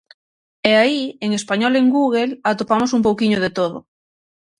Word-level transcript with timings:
E 0.69 0.71
aí, 0.83 1.01
en 1.25 1.29
español 1.39 1.73
en 1.77 1.87
Google, 1.97 2.29
atopamos 2.51 2.91
un 2.97 3.01
pouquiño 3.07 3.37
de 3.45 3.51
todo. 3.57 3.77